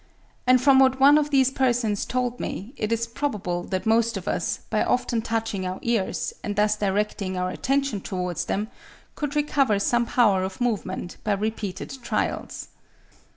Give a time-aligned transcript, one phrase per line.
[0.47, 4.27] and from what one of these persons told me, it is probable that most of
[4.27, 8.67] us, by often touching our ears, and thus directing our attention towards them,
[9.13, 12.69] could recover some power of movement by repeated trials.